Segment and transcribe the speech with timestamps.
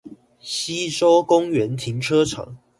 [0.39, 2.57] 溪洲公園停車場